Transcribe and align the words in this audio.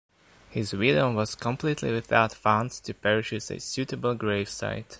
His 0.49 0.73
widow 0.73 1.13
was 1.13 1.35
completely 1.35 1.91
without 1.93 2.33
funds 2.33 2.79
to 2.81 2.93
purchase 2.95 3.51
a 3.51 3.59
suitable 3.59 4.15
gravesite. 4.15 4.85